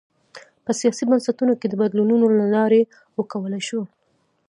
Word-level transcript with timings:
په 0.65 0.71
سیاسي 0.79 1.03
بنسټونو 1.09 1.53
کې 1.59 1.67
د 1.69 1.73
بدلونونو 1.81 2.25
له 2.39 2.45
لارې 2.55 2.81
وکولای 3.17 3.61
شول. 3.67 3.85